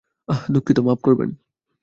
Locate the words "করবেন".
1.01-1.29